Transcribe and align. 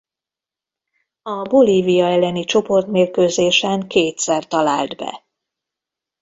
A 1.21 1.41
Bolívia 1.41 2.05
elleni 2.05 2.43
csoportmérkőzésen 2.45 3.87
kétszer 3.87 4.47
talált 4.47 4.95
be. 4.97 5.25